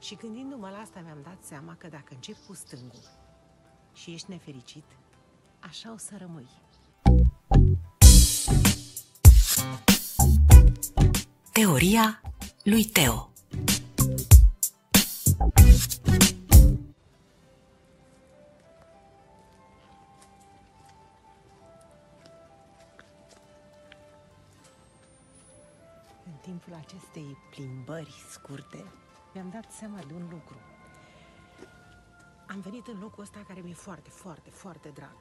Și 0.00 0.14
gândindu-mă 0.14 0.68
la 0.70 0.78
asta 0.78 1.00
mi-am 1.00 1.18
dat 1.22 1.38
seama 1.40 1.74
că 1.78 1.88
dacă 1.88 2.14
încep 2.14 2.36
cu 2.46 2.54
stângul 2.54 3.02
și 3.92 4.10
ești 4.10 4.30
nefericit, 4.30 4.84
așa 5.60 5.92
o 5.92 5.96
să 5.96 6.16
rămâi. 6.18 6.48
Teoria 11.52 12.22
lui 12.64 12.84
Teo 12.84 13.30
În 26.24 26.32
timpul 26.42 26.74
acestei 26.74 27.36
plimbări 27.50 28.14
scurte, 28.30 28.84
mi-am 29.38 29.50
dat 29.50 29.70
seama 29.72 29.98
de 30.06 30.14
un 30.14 30.28
lucru. 30.30 30.56
Am 32.46 32.60
venit 32.60 32.86
în 32.86 32.98
locul 33.00 33.22
ăsta 33.22 33.44
care 33.48 33.60
mi-e 33.60 33.74
foarte, 33.74 34.10
foarte, 34.10 34.50
foarte 34.50 34.88
drag. 34.88 35.16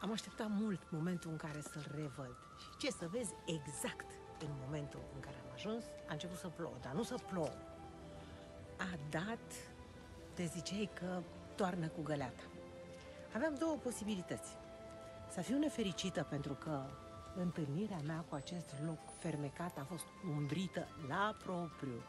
Am 0.00 0.12
așteptat 0.12 0.46
mult 0.50 0.90
momentul 0.90 1.30
în 1.30 1.36
care 1.36 1.60
să-l 1.60 1.92
revăd. 1.94 2.36
Și 2.58 2.76
ce 2.78 2.90
să 2.90 3.08
vezi, 3.08 3.32
exact 3.46 4.10
în 4.40 4.48
momentul 4.64 5.00
în 5.14 5.20
care 5.20 5.36
am 5.36 5.52
ajuns, 5.54 5.84
a 6.08 6.12
început 6.12 6.38
să 6.38 6.48
plouă, 6.48 6.74
dar 6.82 6.92
nu 6.92 7.02
să 7.02 7.14
plouă. 7.30 7.52
A 8.78 8.98
dat, 9.10 9.46
te 10.34 10.44
ziceai 10.44 10.90
că 10.94 11.22
toarnă 11.54 11.88
cu 11.88 12.02
găleata. 12.02 12.42
Aveam 13.34 13.54
două 13.54 13.76
posibilități. 13.76 14.56
Să 15.30 15.40
fiu 15.40 15.58
nefericită 15.58 16.26
pentru 16.30 16.52
că 16.54 16.84
întâlnirea 17.36 18.00
mea 18.06 18.24
cu 18.28 18.34
acest 18.34 18.74
loc 18.86 18.98
fermecat 19.18 19.78
a 19.78 19.84
fost 19.84 20.06
umbrită 20.36 20.88
la 21.08 21.36
propriu 21.44 22.02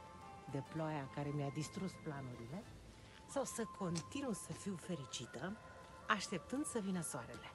de 0.51 0.63
ploaia 0.73 1.09
care 1.15 1.29
mi-a 1.35 1.49
distrus 1.49 1.91
planurile, 2.03 2.63
sau 3.29 3.43
să 3.43 3.63
continu 3.77 4.33
să 4.33 4.51
fiu 4.51 4.75
fericită, 4.75 5.57
așteptând 6.07 6.65
să 6.65 6.79
vină 6.79 7.01
soarele. 7.01 7.51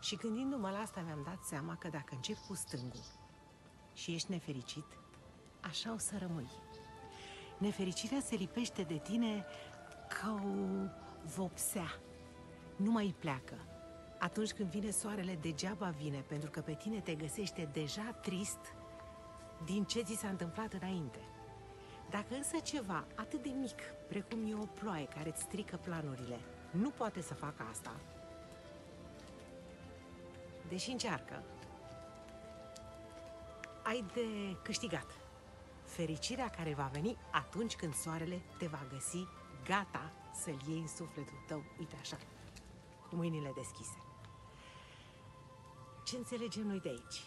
Și 0.00 0.16
gândindu-mă 0.16 0.70
la 0.70 0.78
asta, 0.78 1.00
mi-am 1.00 1.22
dat 1.24 1.44
seama 1.44 1.76
că 1.76 1.88
dacă 1.88 2.14
încep 2.14 2.36
cu 2.36 2.54
stângul 2.54 3.04
și 3.92 4.14
ești 4.14 4.30
nefericit, 4.30 4.86
așa 5.60 5.92
o 5.92 5.98
să 5.98 6.18
rămâi. 6.18 6.50
Nefericirea 7.58 8.20
se 8.20 8.34
lipește 8.34 8.82
de 8.82 8.98
tine 8.98 9.44
ca 10.08 10.40
o 10.44 10.88
vopsea. 11.36 12.00
Nu 12.76 12.90
mai 12.90 13.14
pleacă. 13.18 13.54
Atunci 14.18 14.52
când 14.52 14.70
vine 14.70 14.90
soarele, 14.90 15.38
degeaba 15.40 15.88
vine, 15.88 16.18
pentru 16.18 16.50
că 16.50 16.60
pe 16.60 16.74
tine 16.74 17.00
te 17.00 17.14
găsește 17.14 17.68
deja 17.72 18.02
trist 18.02 18.74
din 19.64 19.84
ce 19.84 20.02
ți 20.02 20.14
s-a 20.14 20.28
întâmplat 20.28 20.72
înainte. 20.72 21.18
Dacă 22.12 22.34
însă 22.34 22.58
ceva 22.58 23.04
atât 23.14 23.42
de 23.42 23.48
mic, 23.48 23.80
precum 24.08 24.46
e 24.46 24.54
o 24.54 24.64
ploaie 24.64 25.06
care 25.06 25.28
îți 25.28 25.42
strică 25.42 25.76
planurile, 25.76 26.40
nu 26.70 26.90
poate 26.90 27.20
să 27.20 27.34
facă 27.34 27.66
asta, 27.70 27.96
deși 30.68 30.90
încearcă, 30.90 31.42
ai 33.82 34.04
de 34.14 34.56
câștigat. 34.62 35.06
Fericirea 35.84 36.48
care 36.48 36.74
va 36.74 36.90
veni 36.92 37.16
atunci 37.30 37.76
când 37.76 37.94
soarele 37.94 38.42
te 38.58 38.66
va 38.66 38.86
găsi 38.92 39.26
gata 39.64 40.12
să-l 40.34 40.58
iei 40.68 40.80
în 40.80 40.88
sufletul 40.88 41.44
tău, 41.46 41.62
uite 41.78 41.96
așa, 42.00 42.16
cu 43.08 43.16
mâinile 43.16 43.52
deschise. 43.54 44.02
Ce 46.04 46.16
înțelegem 46.16 46.66
noi 46.66 46.80
de 46.80 46.88
aici? 46.88 47.22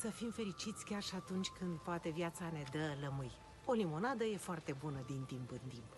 Să 0.00 0.10
fim 0.10 0.30
fericiți 0.30 0.84
chiar 0.84 1.02
și 1.02 1.14
atunci 1.14 1.48
când 1.48 1.78
poate 1.78 2.10
viața 2.10 2.50
ne 2.52 2.64
dă 2.70 2.96
lămâi. 3.00 3.32
O 3.66 3.72
limonadă 3.72 4.24
e 4.24 4.36
foarte 4.36 4.72
bună 4.72 5.02
din 5.06 5.24
timp 5.24 5.50
în 5.50 5.68
timp. 5.68 5.96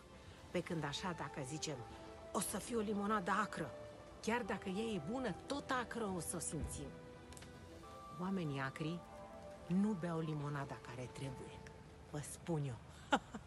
Pe 0.51 0.61
când 0.61 0.85
așa, 0.85 1.15
dacă 1.19 1.41
zicem, 1.45 1.77
o 2.33 2.41
să 2.41 2.59
fie 2.59 2.77
o 2.77 2.81
limonadă 2.81 3.31
acră, 3.31 3.71
chiar 4.23 4.43
dacă 4.43 4.69
ea 4.69 4.85
e 4.85 5.01
bună, 5.11 5.35
tot 5.47 5.71
acră 5.71 6.13
o 6.17 6.21
să 6.21 6.37
o 6.37 6.39
simțim. 6.39 6.89
Oamenii 8.21 8.61
acri 8.61 9.01
nu 9.67 9.97
beau 10.01 10.19
limonada 10.19 10.79
care 10.87 11.09
trebuie. 11.13 11.61
Vă 12.11 12.21
spun 12.31 12.63
eu. 12.65 12.79